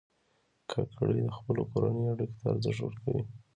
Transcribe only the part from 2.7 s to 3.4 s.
ورکوي.